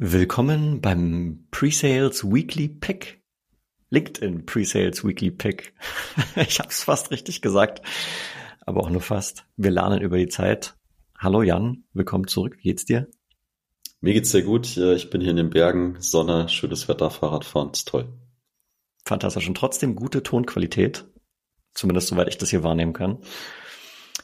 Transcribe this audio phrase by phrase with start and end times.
[0.00, 3.20] Willkommen beim Presales Weekly Pick.
[3.90, 5.74] LinkedIn Presales Weekly Pick.
[6.36, 7.82] ich habe es fast richtig gesagt,
[8.60, 9.44] aber auch nur fast.
[9.56, 10.76] Wir lernen über die Zeit.
[11.18, 12.58] Hallo Jan, willkommen zurück.
[12.58, 13.08] Wie geht's dir?
[14.00, 14.76] Mir geht's sehr gut.
[14.76, 18.06] Ich bin hier in den Bergen, Sonne, schönes Wetter, Fahrradfahren, ist toll.
[19.04, 21.08] Fantastisch und trotzdem gute Tonqualität.
[21.74, 23.18] Zumindest soweit ich das hier wahrnehmen kann.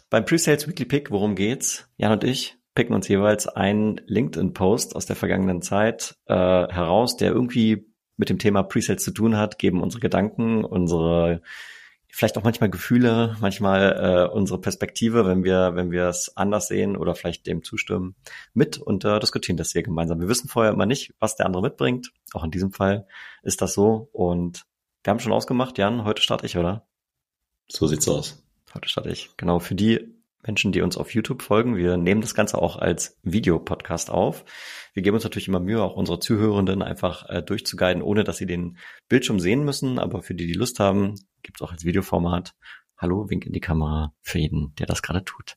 [0.09, 1.91] Beim Presales Weekly Pick, worum geht's?
[1.97, 7.31] Jan und ich picken uns jeweils einen LinkedIn-Post aus der vergangenen Zeit äh, heraus, der
[7.31, 11.43] irgendwie mit dem Thema Presales zu tun hat, geben unsere Gedanken, unsere
[12.09, 16.97] vielleicht auch manchmal Gefühle, manchmal äh, unsere Perspektive, wenn wir wenn wir es anders sehen
[16.97, 18.15] oder vielleicht dem zustimmen,
[18.53, 20.21] mit und äh, diskutieren das hier gemeinsam.
[20.21, 22.13] Wir wissen vorher immer nicht, was der andere mitbringt.
[22.33, 23.07] Auch in diesem Fall
[23.43, 24.65] ist das so und
[25.03, 26.87] wir haben schon ausgemacht, Jan, heute starte ich, oder?
[27.69, 28.43] So sieht's aus.
[28.75, 29.31] Heute starte ich.
[29.37, 30.14] Genau, für die
[30.47, 31.77] Menschen, die uns auf YouTube folgen.
[31.77, 34.45] Wir nehmen das Ganze auch als Videopodcast auf.
[34.93, 38.47] Wir geben uns natürlich immer Mühe, auch unsere Zuhörenden einfach äh, durchzuguiden, ohne dass sie
[38.47, 38.79] den
[39.09, 39.99] Bildschirm sehen müssen.
[39.99, 42.55] Aber für die, die Lust haben, gibt es auch als Videoformat.
[42.97, 45.57] Hallo, wink in die Kamera für jeden, der das gerade tut.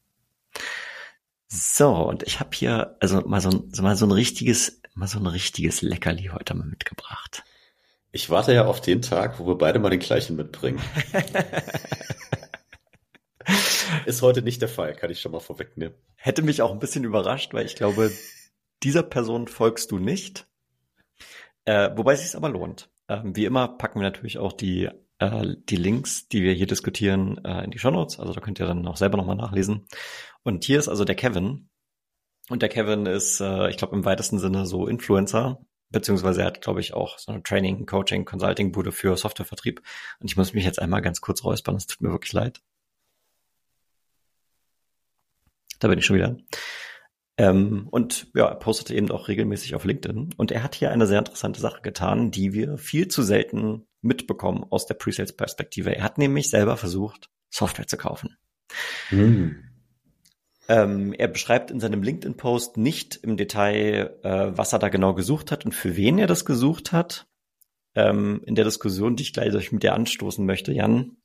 [1.47, 5.19] So, und ich habe hier also mal so, ein, mal so ein richtiges, mal so
[5.19, 7.43] ein richtiges Leckerli heute mal mitgebracht.
[8.11, 10.81] Ich warte ja auf den Tag, wo wir beide mal den gleichen mitbringen.
[14.07, 15.93] Ist heute nicht der Fall, kann ich schon mal vorwegnehmen.
[16.15, 18.09] Hätte mich auch ein bisschen überrascht, weil ich glaube,
[18.83, 20.47] dieser Person folgst du nicht.
[21.65, 22.89] Äh, wobei es sich aber lohnt.
[23.09, 27.43] Ähm, wie immer packen wir natürlich auch die, äh, die Links, die wir hier diskutieren,
[27.43, 28.17] äh, in die Show Notes.
[28.17, 29.85] Also da könnt ihr dann auch selber nochmal nachlesen.
[30.41, 31.67] Und hier ist also der Kevin.
[32.47, 36.61] Und der Kevin ist, äh, ich glaube, im weitesten Sinne so Influencer, beziehungsweise er hat,
[36.61, 39.81] glaube ich, auch so eine Training, Coaching, Consulting-Bude für Softwarevertrieb.
[40.21, 42.61] Und ich muss mich jetzt einmal ganz kurz räuspern, es tut mir wirklich leid.
[45.79, 46.37] Da bin ich schon wieder.
[47.37, 50.33] Ähm, und ja, er postete eben auch regelmäßig auf LinkedIn.
[50.37, 54.65] Und er hat hier eine sehr interessante Sache getan, die wir viel zu selten mitbekommen
[54.69, 55.95] aus der Presales-Perspektive.
[55.95, 58.37] Er hat nämlich selber versucht, Software zu kaufen.
[59.11, 59.63] Mhm.
[60.69, 65.51] Ähm, er beschreibt in seinem LinkedIn-Post nicht im Detail, äh, was er da genau gesucht
[65.51, 67.27] hat und für wen er das gesucht hat.
[67.95, 71.17] Ähm, in der Diskussion, die ich gleich mit dir anstoßen möchte, Jan,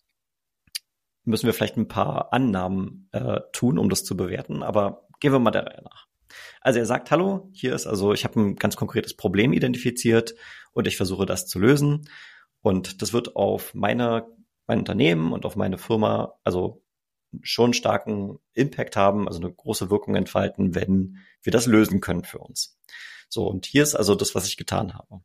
[1.25, 5.39] müssen wir vielleicht ein paar Annahmen äh, tun, um das zu bewerten, aber gehen wir
[5.39, 6.07] mal der Reihe nach.
[6.61, 10.35] Also er sagt, hallo, hier ist also, ich habe ein ganz konkretes Problem identifiziert
[10.73, 12.09] und ich versuche das zu lösen.
[12.61, 14.27] Und das wird auf meine,
[14.67, 16.83] mein Unternehmen und auf meine Firma, also
[17.41, 22.39] schon starken Impact haben, also eine große Wirkung entfalten, wenn wir das lösen können für
[22.39, 22.79] uns.
[23.29, 25.23] So, und hier ist also das, was ich getan habe.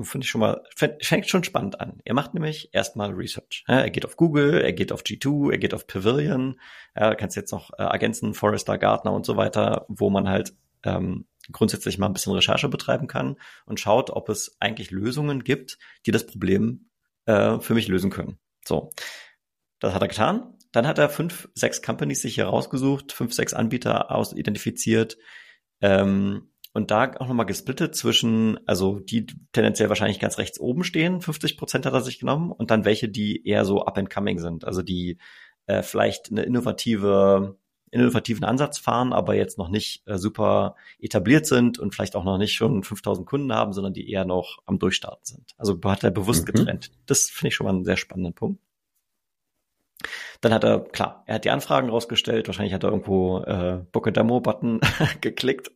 [0.00, 2.00] Finde ich schon mal, fängt schon spannend an.
[2.04, 3.64] Er macht nämlich erstmal Research.
[3.66, 6.58] er geht auf Google, er geht auf G2, er geht auf Pavilion,
[6.96, 11.26] ja, kannst jetzt noch äh, ergänzen, Forrester, Gartner und so weiter, wo man halt ähm,
[11.50, 13.36] grundsätzlich mal ein bisschen Recherche betreiben kann
[13.66, 16.88] und schaut, ob es eigentlich Lösungen gibt, die das Problem
[17.26, 18.38] äh, für mich lösen können.
[18.64, 18.90] So,
[19.78, 20.54] das hat er getan.
[20.70, 25.18] Dann hat er fünf, sechs Companies sich hier rausgesucht, fünf, sechs Anbieter aus identifiziert,
[25.82, 31.20] ähm, und da auch nochmal gesplittet zwischen, also die tendenziell wahrscheinlich ganz rechts oben stehen,
[31.20, 34.38] 50 Prozent hat er sich genommen, und dann welche, die eher so up and coming
[34.38, 35.18] sind, also die
[35.66, 37.56] äh, vielleicht eine innovative,
[37.90, 42.38] innovativen Ansatz fahren, aber jetzt noch nicht äh, super etabliert sind und vielleicht auch noch
[42.38, 45.52] nicht schon 5000 Kunden haben, sondern die eher noch am Durchstarten sind.
[45.58, 46.52] Also hat er bewusst mhm.
[46.52, 46.90] getrennt.
[47.04, 48.62] Das finde ich schon mal einen sehr spannenden Punkt.
[50.40, 53.80] Dann hat er, klar, er hat die Anfragen rausgestellt, wahrscheinlich hat er irgendwo äh,
[54.12, 54.80] Demo-Button
[55.20, 55.70] geklickt,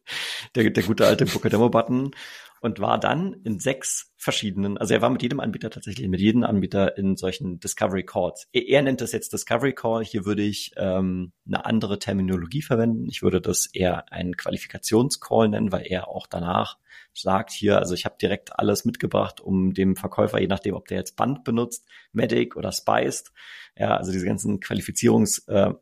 [0.54, 2.12] der, der gute alte Demo-Button
[2.60, 6.42] und war dann in sechs verschiedenen, also er war mit jedem Anbieter tatsächlich, mit jedem
[6.42, 8.48] Anbieter in solchen Discovery Calls.
[8.52, 13.06] Er, er nennt das jetzt Discovery Call, hier würde ich ähm, eine andere Terminologie verwenden.
[13.08, 16.78] Ich würde das eher einen Qualifikationscall nennen, weil er auch danach
[17.12, 20.98] sagt hier, also ich habe direkt alles mitgebracht, um dem Verkäufer, je nachdem, ob der
[20.98, 23.32] jetzt Band benutzt, Medic oder Spiced,
[23.76, 25.72] ja, also diese ganzen Qualifizierungs äh,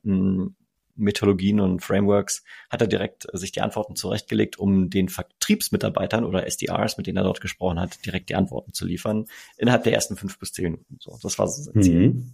[0.97, 6.97] Methodologien und Frameworks hat er direkt sich die Antworten zurechtgelegt, um den Vertriebsmitarbeitern oder SDRs,
[6.97, 9.27] mit denen er dort gesprochen hat, direkt die Antworten zu liefern,
[9.57, 10.97] innerhalb der ersten fünf bis zehn Minuten.
[11.01, 12.09] So, das war so sein Ziel.
[12.11, 12.33] Mhm.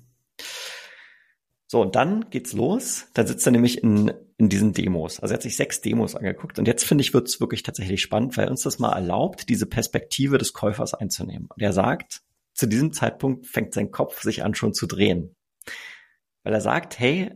[1.72, 3.06] So, und dann geht's los.
[3.14, 5.20] Dann sitzt er nämlich in, in diesen Demos.
[5.20, 6.58] Also er hat sich sechs Demos angeguckt.
[6.58, 10.36] Und jetzt finde ich, wird's wirklich tatsächlich spannend, weil uns das mal erlaubt, diese Perspektive
[10.36, 11.46] des Käufers einzunehmen.
[11.46, 12.22] Und er sagt,
[12.54, 15.36] zu diesem Zeitpunkt fängt sein Kopf sich an schon zu drehen.
[16.42, 17.30] Weil er sagt, hey,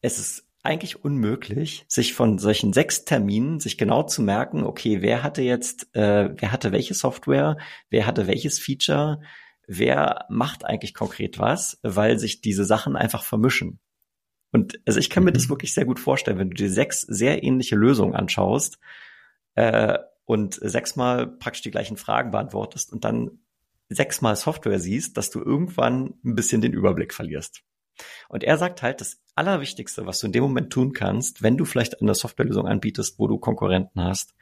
[0.00, 5.22] es ist eigentlich unmöglich, sich von solchen sechs Terminen sich genau zu merken, okay, wer
[5.22, 7.56] hatte jetzt, äh, wer hatte welche Software,
[7.90, 9.20] wer hatte welches Feature,
[9.66, 13.80] wer macht eigentlich konkret was, weil sich diese Sachen einfach vermischen.
[14.52, 15.50] Und also ich kann mir das mhm.
[15.50, 18.78] wirklich sehr gut vorstellen, wenn du dir sechs sehr ähnliche Lösungen anschaust
[19.54, 23.40] äh, und sechsmal praktisch die gleichen Fragen beantwortest und dann
[23.88, 27.62] sechsmal Software siehst, dass du irgendwann ein bisschen den Überblick verlierst.
[28.28, 31.64] Und er sagt halt, das Allerwichtigste, was du in dem Moment tun kannst, wenn du
[31.64, 34.34] vielleicht eine Softwarelösung anbietest, wo du Konkurrenten hast,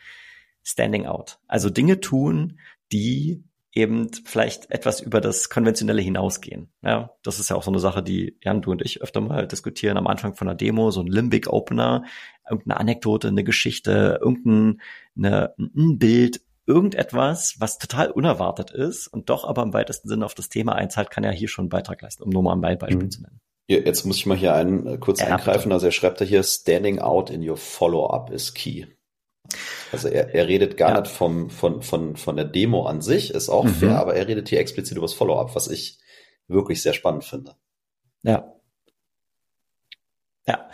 [0.63, 1.39] standing out.
[1.47, 2.59] Also Dinge tun,
[2.93, 3.45] die
[3.77, 6.71] eben vielleicht etwas über das Konventionelle hinausgehen.
[6.83, 9.47] Ja, das ist ja auch so eine Sache, die Jan, du und ich öfter mal
[9.47, 12.05] diskutieren am Anfang von einer Demo, so ein Limbic Opener,
[12.49, 14.81] irgendeine Anekdote, eine Geschichte, irgendein
[15.15, 20.35] eine, ein Bild, irgendetwas, was total unerwartet ist und doch aber im weitesten Sinne auf
[20.35, 23.05] das Thema einzahlt, kann ja hier schon einen Beitrag leisten, um nur mal ein Beispiel
[23.05, 23.11] mhm.
[23.11, 23.41] zu nennen.
[23.69, 25.73] Jetzt muss ich mal hier einen äh, kurz ja, eingreifen.
[25.73, 28.87] Also er schreibt da hier, standing out in your follow-up is key.
[29.93, 31.01] Also er, er redet gar ja.
[31.01, 33.75] nicht vom, von, von, von der Demo an sich, ist auch mhm.
[33.75, 35.99] fair, aber er redet hier explizit über das Follow-up, was ich
[36.49, 37.57] wirklich sehr spannend finde.
[38.23, 38.53] Ja.
[40.47, 40.69] Ja,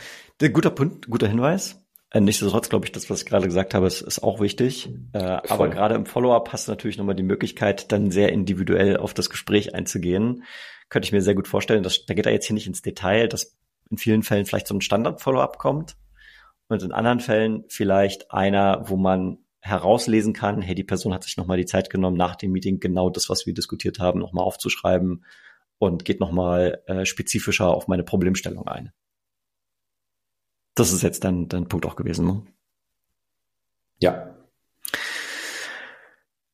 [0.52, 1.78] guter Punkt, guter Hinweis.
[2.10, 4.90] Äh, nichtsdestotrotz glaube ich, das, was ich gerade gesagt habe, ist, ist auch wichtig.
[5.14, 9.14] Äh, aber gerade im Follow-up hast du natürlich nochmal die Möglichkeit, dann sehr individuell auf
[9.14, 10.44] das Gespräch einzugehen.
[10.92, 11.82] Könnte ich mir sehr gut vorstellen.
[11.82, 13.56] Dass, da geht er jetzt hier nicht ins Detail, dass
[13.88, 15.96] in vielen Fällen vielleicht so ein Standard-Follow-up kommt
[16.68, 21.38] und in anderen Fällen vielleicht einer, wo man herauslesen kann, hey, die Person hat sich
[21.38, 25.24] nochmal die Zeit genommen, nach dem Meeting genau das, was wir diskutiert haben, nochmal aufzuschreiben
[25.78, 28.92] und geht nochmal äh, spezifischer auf meine Problemstellung ein.
[30.74, 32.26] Das ist jetzt dein, dein Punkt auch gewesen.
[32.26, 32.42] Ne?
[33.98, 34.31] Ja.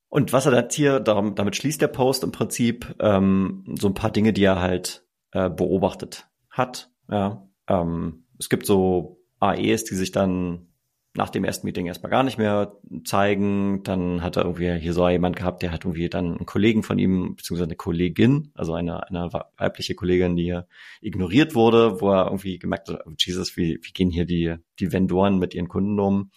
[0.09, 4.11] Und was er jetzt hier, damit schließt der Post im Prinzip ähm, so ein paar
[4.11, 6.91] Dinge, die er halt äh, beobachtet hat.
[7.11, 10.69] Ja, ähm, es gibt so AEs, die sich dann
[11.15, 13.83] nach dem ersten Meeting erstmal gar nicht mehr zeigen.
[13.83, 16.99] Dann hat er irgendwie hier so jemand gehabt, der hat irgendwie dann einen Kollegen von
[16.99, 20.69] ihm, beziehungsweise eine Kollegin, also eine, eine weibliche Kollegin, die hier
[21.01, 24.93] ignoriert wurde, wo er irgendwie gemerkt hat, oh Jesus, wie, wie gehen hier die, die
[24.93, 26.31] Vendoren mit ihren Kunden um?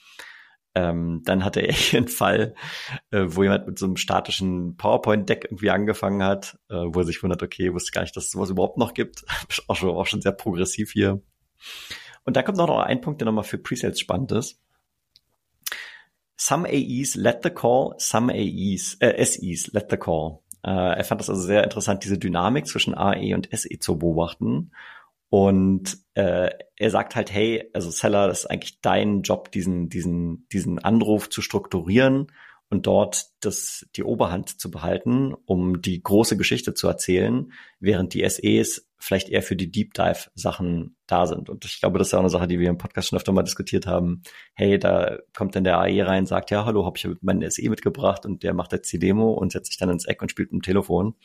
[0.73, 2.55] Ähm, dann hatte er hier einen Fall,
[3.11, 7.21] äh, wo jemand mit so einem statischen PowerPoint-Deck irgendwie angefangen hat, äh, wo er sich
[7.21, 9.23] wundert, okay, wusste gar nicht, dass es sowas überhaupt noch gibt.
[9.67, 11.21] auch, schon, auch schon sehr progressiv hier.
[12.23, 14.59] Und da kommt noch ein Punkt, der nochmal für Presales spannend ist.
[16.37, 20.39] Some AEs let the call, some AEs, äh, SEs let the call.
[20.63, 24.71] Äh, er fand das also sehr interessant, diese Dynamik zwischen AE und SE zu beobachten.
[25.29, 30.47] Und äh, er sagt halt, hey, also Seller, das ist eigentlich dein Job, diesen, diesen,
[30.49, 32.27] diesen Anruf zu strukturieren
[32.71, 37.51] und dort das, die Oberhand zu behalten, um die große Geschichte zu erzählen,
[37.81, 41.49] während die SEs vielleicht eher für die Deep Dive Sachen da sind.
[41.49, 43.33] Und ich glaube, das ist ja auch eine Sache, die wir im Podcast schon öfter
[43.33, 44.21] mal diskutiert haben.
[44.53, 48.25] Hey, da kommt dann der AE rein, sagt, ja, hallo, habe ich meinen SE mitgebracht
[48.25, 50.61] und der macht jetzt die Demo und setzt sich dann ins Eck und spielt mit
[50.61, 51.15] dem Telefon.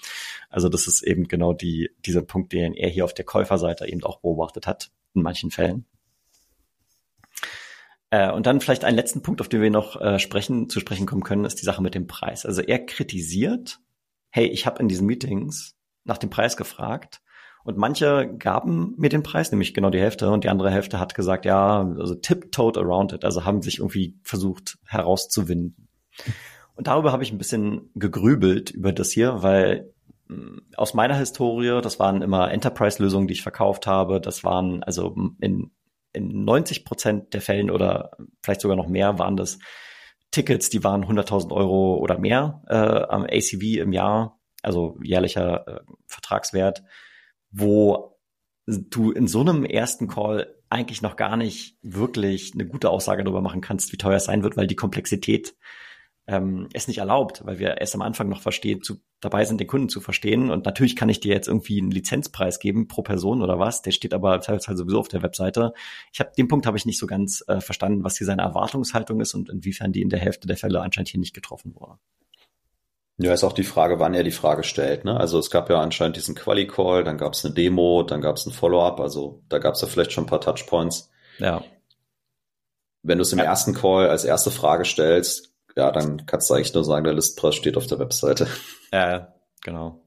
[0.50, 4.02] Also das ist eben genau die, dieser Punkt, den er hier auf der Käuferseite eben
[4.02, 5.86] auch beobachtet hat, in manchen Fällen.
[8.16, 11.06] Äh, und dann vielleicht einen letzten Punkt, auf den wir noch äh, sprechen, zu sprechen
[11.06, 12.46] kommen können, ist die Sache mit dem Preis.
[12.46, 13.78] Also er kritisiert,
[14.30, 17.20] hey, ich habe in diesen Meetings nach dem Preis gefragt
[17.64, 21.14] und manche gaben mir den Preis, nämlich genau die Hälfte, und die andere Hälfte hat
[21.14, 25.88] gesagt, ja, also tiptoed around it, also haben sich irgendwie versucht herauszuwinden.
[26.74, 29.92] Und darüber habe ich ein bisschen gegrübelt über das hier, weil
[30.28, 34.20] mm, aus meiner Historie, das waren immer Enterprise-Lösungen, die ich verkauft habe.
[34.22, 35.70] Das waren also in
[36.16, 39.58] in 90 Prozent der Fällen oder vielleicht sogar noch mehr waren das
[40.30, 45.80] Tickets, die waren 100.000 Euro oder mehr äh, am ACV im Jahr, also jährlicher äh,
[46.06, 46.82] Vertragswert,
[47.50, 48.18] wo
[48.66, 53.40] du in so einem ersten Call eigentlich noch gar nicht wirklich eine gute Aussage darüber
[53.40, 55.54] machen kannst, wie teuer es sein wird, weil die Komplexität
[56.26, 59.68] ähm, es nicht erlaubt, weil wir erst am Anfang noch verstehen, zu, dabei sind, den
[59.68, 60.50] Kunden zu verstehen.
[60.50, 63.82] Und natürlich kann ich dir jetzt irgendwie einen Lizenzpreis geben pro Person oder was.
[63.82, 65.72] Der steht aber teilweise sowieso auf der Webseite.
[66.12, 69.20] Ich habe den Punkt habe ich nicht so ganz äh, verstanden, was hier seine Erwartungshaltung
[69.20, 71.98] ist und inwiefern die in der Hälfte der Fälle anscheinend hier nicht getroffen wurde.
[73.18, 75.06] Ja, ist auch die Frage, wann er die Frage stellt.
[75.06, 75.18] Ne?
[75.18, 78.44] Also es gab ja anscheinend diesen Quali-Call, dann gab es eine Demo, dann gab es
[78.44, 79.00] ein Follow-up.
[79.00, 81.10] Also da gab es ja vielleicht schon ein paar Touchpoints.
[81.38, 81.64] Ja.
[83.02, 83.44] Wenn du es im ja.
[83.44, 87.54] ersten Call als erste Frage stellst, ja, dann kannst du eigentlich nur sagen, der Listpreis
[87.54, 88.48] steht auf der Webseite.
[88.92, 90.00] Ja, genau.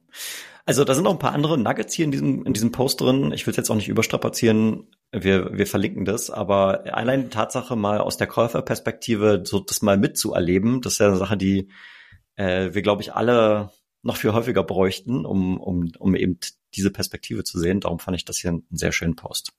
[0.66, 3.34] Also da sind noch ein paar andere Nuggets hier in diesem, in diesem Post drin.
[3.34, 4.88] Ich will es jetzt auch nicht überstrapazieren.
[5.12, 6.30] Wir, wir verlinken das.
[6.30, 11.08] Aber allein die Tatsache mal aus der Käuferperspektive so das mal mitzuerleben, das ist ja
[11.08, 11.70] eine Sache, die
[12.36, 13.72] äh, wir, glaube ich, alle
[14.02, 16.40] noch viel häufiger bräuchten, um, um, um eben
[16.74, 17.82] diese Perspektive zu sehen.
[17.82, 19.52] Darum fand ich das hier einen sehr schönen Post.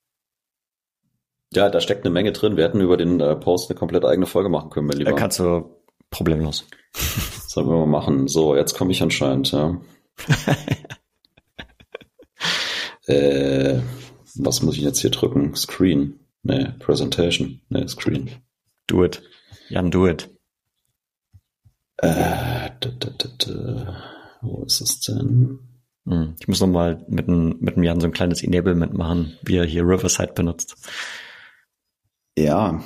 [1.53, 2.57] Ja, da steckt eine Menge drin.
[2.57, 5.11] Wir hätten über den äh, Post eine komplett eigene Folge machen können, mein Lieber.
[5.11, 5.80] Da kannst du
[6.11, 6.67] problemlos.
[7.47, 8.29] Sollen wir mal machen.
[8.29, 9.81] So, jetzt komme ich anscheinend, ja.
[13.07, 13.81] äh,
[14.35, 15.55] was muss ich jetzt hier drücken?
[15.55, 16.21] Screen.
[16.43, 17.61] Nee, Presentation.
[17.69, 18.31] Nee, Screen.
[18.87, 19.23] Do it.
[19.69, 20.31] Jan, do it.
[21.99, 23.97] Äh, d -d -d
[24.43, 25.59] wo ist es denn?
[26.07, 29.37] Hm, ich muss noch mal mit dem, mit dem Jan so ein kleines Enablement machen,
[29.43, 30.77] wie er hier Riverside benutzt.
[32.39, 32.83] Ja,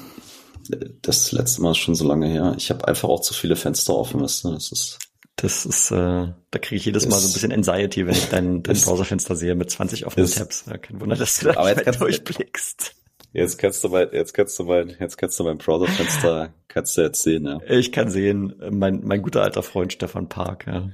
[1.03, 2.55] das letzte Mal ist schon so lange her.
[2.57, 4.53] Ich habe einfach auch zu viele Fenster offen, weißt du?
[4.53, 4.99] Das ist
[5.37, 8.63] das ist, äh, da kriege ich jedes Mal so ein bisschen Anxiety, wenn ich dein,
[8.63, 10.65] dein Browserfenster sehe mit 20 offenen Tabs.
[10.67, 12.95] Ja, kein Wunder, dass du da aber jetzt durchblickst.
[13.33, 17.03] Jetzt kannst du mal, jetzt kannst du mal, jetzt kannst du mein Browserfenster, kannst du
[17.03, 17.59] jetzt sehen, ja.
[17.69, 20.91] Ich kann sehen, mein, mein guter alter Freund Stefan Park, ja.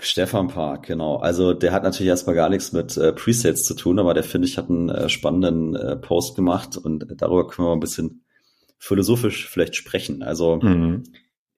[0.00, 1.16] Stefan Park, genau.
[1.16, 4.48] Also der hat natürlich erstmal gar nichts mit äh, Presales zu tun, aber der finde
[4.48, 8.25] ich hat einen äh, spannenden äh, Post gemacht und darüber können wir mal ein bisschen
[8.78, 10.22] philosophisch vielleicht sprechen.
[10.22, 11.04] Also mhm.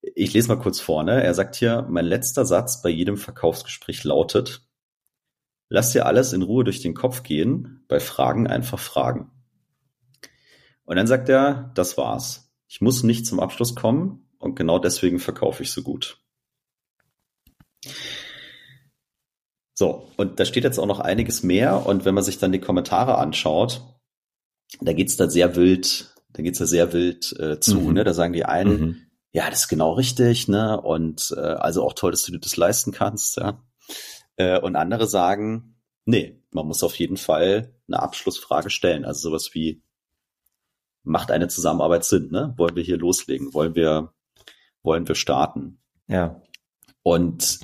[0.01, 1.23] ich lese mal kurz vorne.
[1.23, 4.69] Er sagt hier, mein letzter Satz bei jedem Verkaufsgespräch lautet,
[5.69, 9.31] lass dir alles in Ruhe durch den Kopf gehen, bei Fragen einfach fragen.
[10.85, 12.51] Und dann sagt er, das war's.
[12.67, 16.23] Ich muss nicht zum Abschluss kommen und genau deswegen verkaufe ich so gut.
[19.75, 21.87] So, und da steht jetzt auch noch einiges mehr.
[21.87, 23.83] Und wenn man sich dann die Kommentare anschaut,
[24.81, 27.81] da geht's da sehr wild, da geht's da sehr wild äh, zu.
[27.81, 27.95] Mhm.
[27.95, 28.05] Ne?
[28.05, 28.97] Da sagen die einen, mhm.
[29.33, 30.81] ja, das ist genau richtig, ne?
[30.81, 33.63] Und äh, also auch toll, dass du dir das leisten kannst, ja.
[34.37, 39.05] Äh, und andere sagen, nee, man muss auf jeden Fall eine Abschlussfrage stellen.
[39.05, 39.83] Also sowas wie,
[41.03, 42.55] macht eine Zusammenarbeit Sinn, ne?
[42.57, 43.53] Wollen wir hier loslegen?
[43.55, 44.13] Wollen wir,
[44.83, 45.81] wollen wir starten?
[46.07, 46.43] Ja.
[47.03, 47.61] Und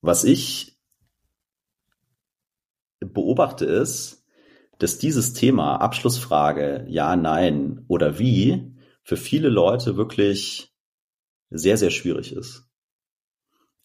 [0.00, 0.78] was ich
[3.00, 4.23] beobachte ist,
[4.78, 10.72] dass dieses Thema Abschlussfrage ja, nein oder wie für viele Leute wirklich
[11.50, 12.64] sehr, sehr schwierig ist.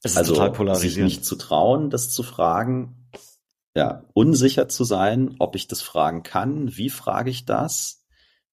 [0.02, 0.94] Es ist also total polarisiert.
[0.94, 3.10] sich nicht zu trauen, das zu fragen,
[3.76, 8.06] ja, unsicher zu sein, ob ich das fragen kann, wie frage ich das?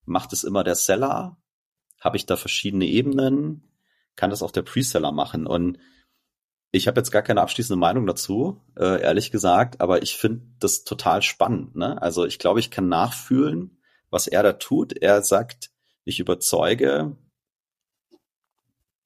[0.04, 1.38] Macht es immer der Seller?
[2.00, 3.72] Habe ich da verschiedene Ebenen?
[4.14, 5.46] Kann das auch der Preseller machen?
[5.46, 5.78] Und
[6.72, 10.84] ich habe jetzt gar keine abschließende Meinung dazu, äh, ehrlich gesagt, aber ich finde das
[10.84, 11.76] total spannend.
[11.76, 12.00] Ne?
[12.00, 13.78] Also ich glaube, ich kann nachfühlen,
[14.10, 14.92] was er da tut.
[14.92, 15.70] Er sagt,
[16.04, 17.16] ich überzeuge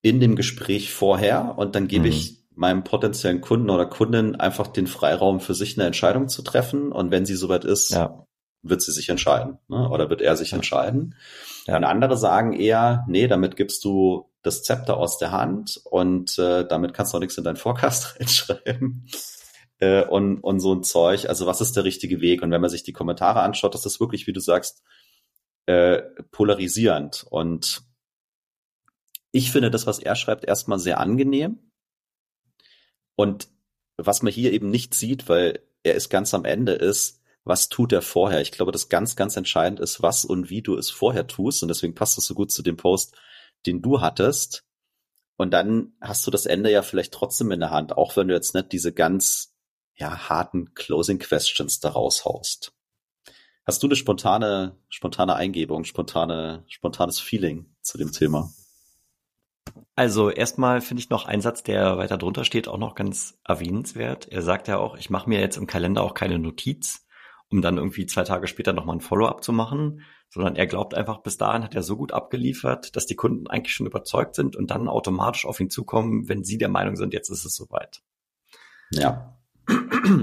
[0.02, 2.11] in dem Gespräch vorher und dann gebe mhm.
[2.11, 6.93] ich meinem potenziellen Kunden oder Kundin einfach den Freiraum für sich eine Entscheidung zu treffen
[6.93, 8.26] und wenn sie soweit ist, ja.
[8.62, 9.88] wird sie sich entscheiden ne?
[9.88, 10.57] oder wird er sich ja.
[10.57, 11.14] entscheiden.
[11.67, 11.76] Ja.
[11.76, 16.67] Und andere sagen eher, nee, damit gibst du das Zepter aus der Hand und äh,
[16.67, 19.07] damit kannst du auch nichts in deinen Forecast reinschreiben.
[19.79, 21.29] Äh, und, und so ein Zeug.
[21.29, 22.43] Also was ist der richtige Weg?
[22.43, 24.83] Und wenn man sich die Kommentare anschaut, das ist wirklich, wie du sagst,
[25.67, 27.27] äh, polarisierend.
[27.31, 27.83] Und
[29.33, 31.71] ich finde das, was er schreibt, erstmal sehr angenehm.
[33.15, 33.49] Und
[33.97, 37.93] was man hier eben nicht sieht, weil er ist ganz am Ende, ist, was tut
[37.93, 38.41] er vorher?
[38.41, 41.63] Ich glaube, das ganz, ganz entscheidend ist, was und wie du es vorher tust.
[41.63, 43.17] Und deswegen passt es so gut zu dem Post,
[43.67, 44.64] den du hattest.
[45.37, 48.35] Und dann hast du das Ende ja vielleicht trotzdem in der Hand, auch wenn du
[48.35, 49.55] jetzt nicht diese ganz
[49.95, 52.73] ja, harten Closing Questions da raushaust.
[53.67, 58.50] Hast du eine spontane, spontane Eingebung, spontane, spontanes Feeling zu dem Thema?
[59.95, 64.29] Also erstmal finde ich noch einen Satz, der weiter drunter steht, auch noch ganz erwähnenswert.
[64.29, 67.07] Er sagt ja auch, ich mache mir jetzt im Kalender auch keine Notiz,
[67.49, 71.19] um dann irgendwie zwei Tage später nochmal ein Follow-up zu machen, sondern er glaubt einfach,
[71.19, 74.71] bis dahin hat er so gut abgeliefert, dass die Kunden eigentlich schon überzeugt sind und
[74.71, 78.03] dann automatisch auf ihn zukommen, wenn sie der Meinung sind, jetzt ist es soweit.
[78.91, 79.37] Ja.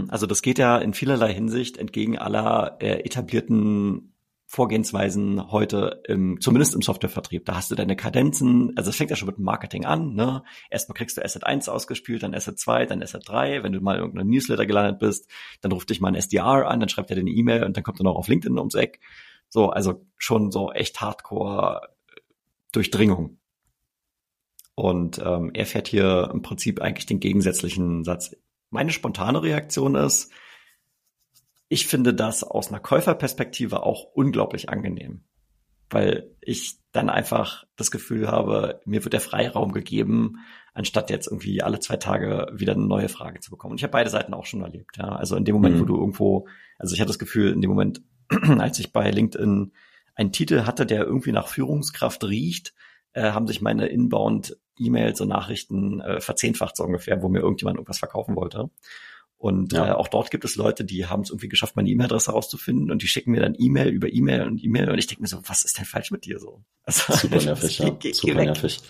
[0.09, 4.13] Also das geht ja in vielerlei Hinsicht entgegen aller äh, etablierten
[4.49, 7.45] Vorgehensweisen heute im, zumindest im Softwarevertrieb.
[7.45, 10.41] Da hast du deine Kadenzen, also es fängt ja schon mit dem Marketing an, ne?
[10.69, 13.63] Erstmal kriegst du Asset 1 ausgespielt, dann Asset 2, dann Asset 3.
[13.63, 16.79] Wenn du mal in irgendeinem Newsletter gelandet bist, dann ruft dich mal ein SDR an,
[16.79, 19.01] dann schreibt er dir eine E-Mail und dann kommt er noch auf LinkedIn ums Eck.
[19.49, 21.81] So, also schon so echt Hardcore
[22.71, 23.39] Durchdringung.
[24.75, 28.35] Und ähm, er fährt hier im Prinzip eigentlich den gegensätzlichen Satz.
[28.69, 30.31] Meine spontane Reaktion ist,
[31.69, 35.23] ich finde das aus einer Käuferperspektive auch unglaublich angenehm,
[35.89, 40.37] weil ich dann einfach das Gefühl habe, mir wird der Freiraum gegeben,
[40.73, 43.71] anstatt jetzt irgendwie alle zwei Tage wieder eine neue Frage zu bekommen.
[43.71, 44.97] Und ich habe beide Seiten auch schon erlebt.
[44.97, 45.09] Ja.
[45.15, 45.79] Also in dem Moment, mhm.
[45.81, 48.01] wo du irgendwo, also ich hatte das Gefühl, in dem Moment,
[48.59, 49.71] als ich bei LinkedIn
[50.15, 52.73] einen Titel hatte, der irgendwie nach Führungskraft riecht,
[53.13, 57.99] äh, haben sich meine Inbound-E-Mails und Nachrichten äh, verzehnfacht so ungefähr, wo mir irgendjemand irgendwas
[57.99, 58.69] verkaufen wollte.
[59.39, 59.89] Und ja.
[59.89, 63.03] äh, auch dort gibt es Leute, die haben es irgendwie geschafft, meine E-Mail-Adresse herauszufinden und
[63.03, 65.63] die schicken mir dann E-Mail über E-Mail und E-Mail und ich denke mir so, was
[65.63, 66.63] ist denn falsch mit dir so?
[66.83, 67.89] Also, super nervig, ja.
[67.91, 68.81] Geh, super nervig.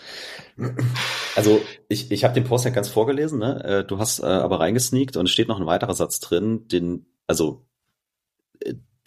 [1.35, 3.63] Also ich, ich habe den Post ja ganz vorgelesen, ne?
[3.63, 7.05] Äh, du hast äh, aber reingesneakt und es steht noch ein weiterer Satz drin, den,
[7.27, 7.66] also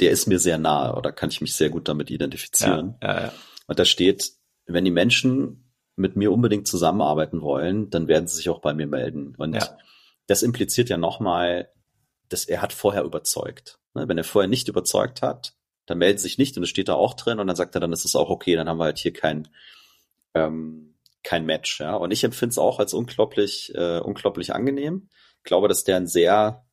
[0.00, 2.96] der ist mir sehr nahe oder kann ich mich sehr gut damit identifizieren.
[3.02, 3.32] Ja, ja, ja.
[3.66, 4.32] Und da steht,
[4.66, 8.86] wenn die Menschen mit mir unbedingt zusammenarbeiten wollen, dann werden sie sich auch bei mir
[8.86, 9.34] melden.
[9.36, 9.58] Und
[10.26, 11.70] das impliziert ja nochmal,
[12.28, 13.78] dass er hat vorher überzeugt.
[13.94, 15.54] Ne, wenn er vorher nicht überzeugt hat,
[15.86, 17.92] dann meldet sich nicht und es steht da auch drin und dann sagt er, dann
[17.92, 19.48] ist es auch okay, dann haben wir halt hier kein,
[20.34, 21.80] ähm, kein Match.
[21.80, 21.96] Ja?
[21.96, 25.08] Und ich empfinde es auch als unglaublich, äh, unglaublich angenehm.
[25.38, 26.64] Ich glaube, dass der einen sehr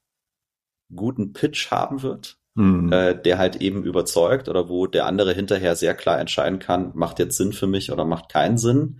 [0.93, 2.91] guten Pitch haben wird, mhm.
[2.91, 7.19] äh, der halt eben überzeugt oder wo der andere hinterher sehr klar entscheiden kann, macht
[7.19, 8.99] jetzt Sinn für mich oder macht keinen Sinn.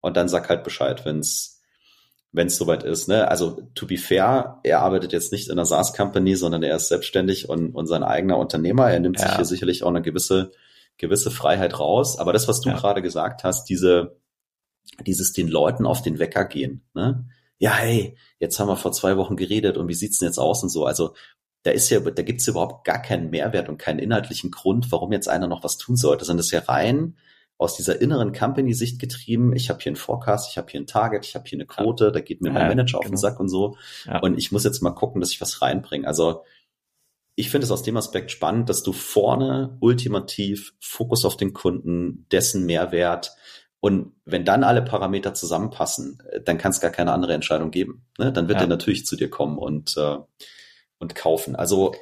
[0.00, 1.60] Und dann sag halt Bescheid, wenn es
[2.34, 3.08] wenn es soweit ist.
[3.08, 3.28] Ne?
[3.28, 7.50] Also to be fair, er arbeitet jetzt nicht in einer SaaS-Company, sondern er ist selbstständig
[7.50, 8.90] und, und sein eigener Unternehmer.
[8.90, 9.26] Er nimmt ja.
[9.26, 10.52] sich hier sicherlich auch eine gewisse
[10.96, 12.18] gewisse Freiheit raus.
[12.18, 12.76] Aber das, was du ja.
[12.76, 14.16] gerade gesagt hast, diese
[15.06, 16.84] dieses den Leuten auf den Wecker gehen.
[16.94, 17.26] Ne?
[17.58, 20.62] Ja, hey, jetzt haben wir vor zwei Wochen geredet und wie sieht's denn jetzt aus
[20.62, 20.86] und so.
[20.86, 21.14] Also
[21.62, 25.28] da ist ja, da gibt's überhaupt gar keinen Mehrwert und keinen inhaltlichen Grund, warum jetzt
[25.28, 27.16] einer noch was tun sollte, sondern das ist ja rein
[27.58, 29.54] aus dieser inneren Company-Sicht getrieben.
[29.54, 32.10] Ich habe hier einen Forecast, ich habe hier ein Target, ich habe hier eine Quote,
[32.10, 33.20] da geht mir ja, mein Manager auf den genau.
[33.20, 33.76] Sack und so.
[34.04, 34.18] Ja.
[34.20, 36.06] Und ich muss jetzt mal gucken, dass ich was reinbringe.
[36.06, 36.42] Also
[37.36, 42.26] ich finde es aus dem Aspekt spannend, dass du vorne ultimativ Fokus auf den Kunden,
[42.32, 43.36] dessen Mehrwert
[43.84, 48.06] und wenn dann alle Parameter zusammenpassen, dann kann es gar keine andere Entscheidung geben.
[48.16, 48.32] Ne?
[48.32, 48.64] Dann wird ja.
[48.64, 50.18] er natürlich zu dir kommen und, äh,
[51.02, 51.54] und kaufen.
[51.54, 51.94] Also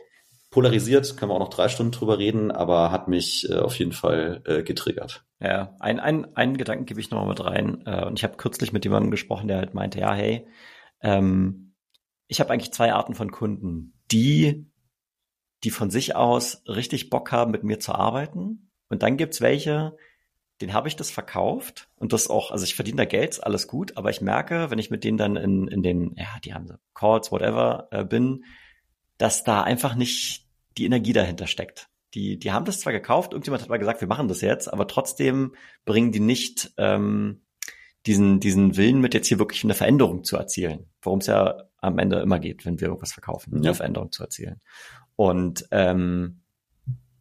[0.51, 3.93] polarisiert, können wir auch noch drei Stunden drüber reden, aber hat mich äh, auf jeden
[3.93, 5.25] Fall äh, getriggert.
[5.41, 7.83] Ja, ein, ein, einen Gedanken gebe ich noch mal mit rein.
[7.87, 10.47] Äh, und ich habe kürzlich mit jemandem gesprochen, der halt meinte, ja, hey,
[11.03, 11.75] ähm,
[12.29, 13.95] ich habe eigentlich zwei Arten von Kunden.
[14.13, 14.71] Die,
[15.65, 18.71] die von sich aus richtig Bock haben, mit mir zu arbeiten.
[18.89, 19.97] Und dann gibt's welche,
[20.61, 23.97] den habe ich das verkauft und das auch, also ich verdiene da Geld, alles gut,
[23.97, 26.75] aber ich merke, wenn ich mit denen dann in, in den, ja, die haben so
[26.93, 28.45] Calls, whatever, äh, bin,
[29.21, 30.47] dass da einfach nicht
[30.79, 31.89] die Energie dahinter steckt.
[32.15, 34.89] Die, die haben das zwar gekauft, irgendjemand hat mal gesagt, wir machen das jetzt, aber
[34.89, 37.43] trotzdem bringen die nicht ähm,
[38.07, 41.99] diesen, diesen Willen mit, jetzt hier wirklich eine Veränderung zu erzielen, worum es ja am
[41.99, 43.71] Ende immer geht, wenn wir irgendwas verkaufen, ja.
[43.71, 44.61] eine Veränderung zu erzielen.
[45.17, 46.41] Und ähm,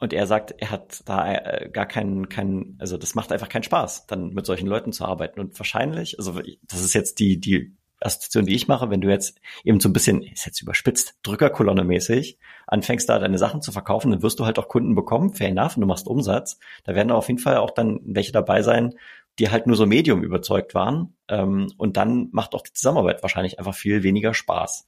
[0.02, 3.64] und er sagt, er hat da äh, gar keinen, keinen, also das macht einfach keinen
[3.64, 5.42] Spaß, dann mit solchen Leuten zu arbeiten.
[5.42, 9.40] Und wahrscheinlich, also das ist jetzt die, die Assoziation, die ich mache, wenn du jetzt
[9.64, 14.12] eben so ein bisschen, ist jetzt überspitzt, Drückerkolonne mäßig, anfängst da deine Sachen zu verkaufen,
[14.12, 16.60] dann wirst du halt auch Kunden bekommen, fair enough, und du machst Umsatz.
[16.84, 18.96] Da werden auf jeden Fall auch dann welche dabei sein,
[19.40, 21.16] die halt nur so Medium überzeugt waren.
[21.28, 24.88] Ähm, und dann macht auch die Zusammenarbeit wahrscheinlich einfach viel weniger Spaß.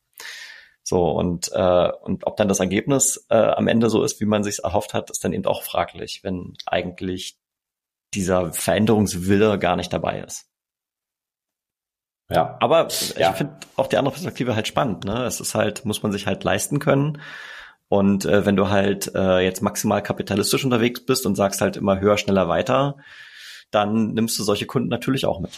[0.83, 4.43] So, und, äh, und ob dann das Ergebnis äh, am Ende so ist, wie man
[4.43, 7.37] sich erhofft hat, ist dann eben auch fraglich, wenn eigentlich
[8.13, 10.50] dieser Veränderungswille gar nicht dabei ist.
[12.31, 12.57] Ja.
[12.59, 13.31] Aber ja.
[13.31, 15.05] ich finde auch die andere Perspektive halt spannend.
[15.05, 15.25] Ne?
[15.25, 17.21] Es ist halt, muss man sich halt leisten können.
[17.89, 21.99] Und äh, wenn du halt äh, jetzt maximal kapitalistisch unterwegs bist und sagst halt immer
[21.99, 22.95] höher, schneller, weiter,
[23.69, 25.51] dann nimmst du solche Kunden natürlich auch mit.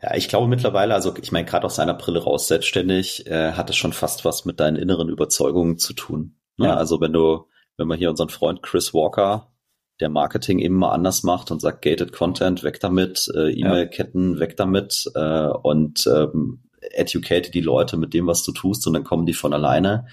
[0.00, 3.68] Ja, ich glaube mittlerweile, also ich meine, gerade aus seiner Brille raus, selbstständig, äh, hat
[3.70, 6.36] es schon fast was mit deinen inneren Überzeugungen zu tun.
[6.56, 6.68] Ne?
[6.68, 6.76] Ja.
[6.76, 9.50] Also wenn du, wenn man hier unseren Freund Chris Walker
[10.00, 14.40] der Marketing eben mal anders macht und sagt, gated Content, weg damit, äh, E-Mail-Ketten, ja.
[14.40, 16.60] weg damit äh, und ähm,
[16.92, 20.06] educate die Leute mit dem, was du tust und dann kommen die von alleine.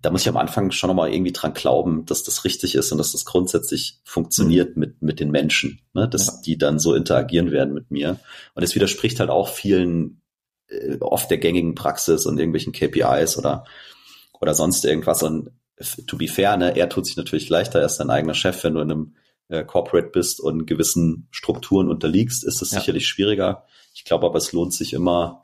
[0.00, 2.98] Da muss ich am Anfang schon nochmal irgendwie dran glauben, dass das richtig ist und
[2.98, 4.80] dass das grundsätzlich funktioniert mhm.
[4.80, 6.08] mit, mit den Menschen, ne?
[6.08, 6.32] dass ja.
[6.44, 8.18] die dann so interagieren werden mit mir.
[8.54, 10.22] Und es widerspricht halt auch vielen,
[10.68, 13.64] äh, oft der gängigen Praxis und irgendwelchen KPIs oder,
[14.40, 15.22] oder sonst irgendwas.
[15.22, 15.50] Und
[16.06, 18.74] to be fair, ne, er tut sich natürlich leichter, er ist dein eigener Chef, wenn
[18.74, 19.14] du in einem
[19.48, 22.78] äh, Corporate bist und gewissen Strukturen unterliegst, ist es ja.
[22.78, 23.64] sicherlich schwieriger.
[23.94, 25.42] Ich glaube aber, es lohnt sich immer,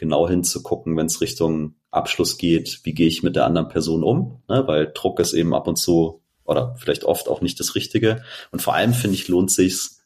[0.00, 4.42] genau hinzugucken, wenn es Richtung Abschluss geht, wie gehe ich mit der anderen Person um,
[4.48, 4.66] ne?
[4.66, 8.22] weil Druck ist eben ab und zu oder vielleicht oft auch nicht das Richtige.
[8.50, 10.02] Und vor allem finde ich, lohnt sich's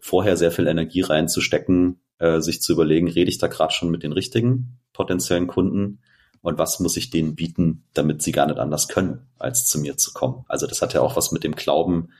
[0.00, 4.02] vorher sehr viel Energie reinzustecken, äh, sich zu überlegen, rede ich da gerade schon mit
[4.02, 6.00] den richtigen potenziellen Kunden
[6.46, 9.96] und was muss ich denen bieten, damit sie gar nicht anders können, als zu mir
[9.96, 10.44] zu kommen.
[10.46, 12.10] Also das hat ja auch was mit dem Glauben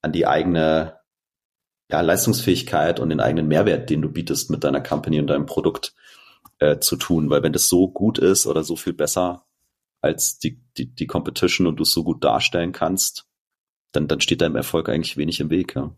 [0.00, 0.98] an die eigene
[1.90, 5.94] ja, Leistungsfähigkeit und den eigenen Mehrwert, den du bietest mit deiner Company und deinem Produkt
[6.58, 7.28] äh, zu tun.
[7.28, 9.44] Weil wenn das so gut ist oder so viel besser
[10.00, 13.26] als die, die, die Competition und du es so gut darstellen kannst,
[13.92, 15.76] dann, dann steht deinem Erfolg eigentlich wenig im Weg.
[15.76, 15.94] Ja.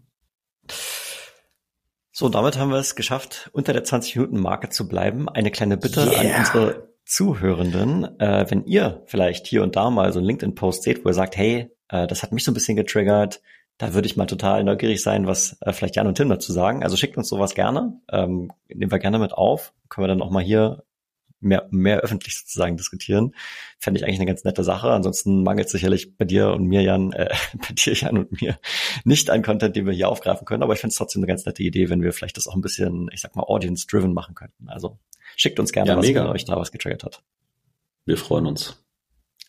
[2.11, 5.29] So, damit haben wir es geschafft, unter der 20-Minuten-Marke zu bleiben.
[5.29, 6.19] Eine kleine Bitte yeah.
[6.19, 11.05] an unsere Zuhörenden, äh, wenn ihr vielleicht hier und da mal so einen LinkedIn-Post seht,
[11.05, 13.41] wo ihr sagt, hey, äh, das hat mich so ein bisschen getriggert,
[13.79, 16.83] da würde ich mal total neugierig sein, was äh, vielleicht Jan und Tim dazu sagen.
[16.83, 20.31] Also schickt uns sowas gerne, ähm, nehmen wir gerne mit auf, können wir dann auch
[20.31, 20.85] mal hier
[21.41, 23.35] mehr, mehr öffentlich sozusagen diskutieren.
[23.79, 24.91] Fände ich eigentlich eine ganz nette Sache.
[24.91, 28.59] Ansonsten mangelt sicherlich bei dir und mir, Jan, äh, bei dir, Jan und mir
[29.05, 30.63] nicht an Content, den wir hier aufgreifen können.
[30.63, 32.61] Aber ich finde es trotzdem eine ganz nette Idee, wenn wir vielleicht das auch ein
[32.61, 34.69] bisschen, ich sag mal, audience-driven machen könnten.
[34.69, 34.99] Also
[35.37, 36.31] schickt uns gerne, ja, was mega.
[36.31, 37.23] euch da was getriggert hat.
[38.05, 38.85] Wir freuen uns.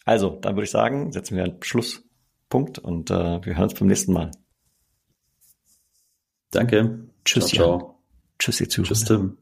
[0.05, 3.87] Also, dann würde ich sagen, setzen wir einen Schlusspunkt und äh, wir hören uns beim
[3.87, 4.31] nächsten Mal.
[6.51, 7.07] Danke.
[7.25, 7.47] Tschüss.
[7.47, 7.99] Ciao, ciao.
[8.39, 8.87] Tschüss, ihr Zuhörer.
[8.87, 9.37] Tschüss, Tim.